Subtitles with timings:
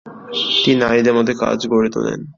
[0.63, 2.19] তিনি নারীদের মধ্যে কাজ গড়ে তোলেন।